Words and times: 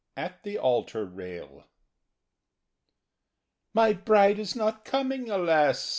IX 0.17 0.21
AT 0.33 0.43
THE 0.43 0.57
ALTAR 0.57 1.05
RAIL 1.05 1.65
"MY 3.75 3.93
bride 3.93 4.39
is 4.39 4.55
not 4.55 4.83
coming, 4.83 5.29
alas!" 5.29 5.89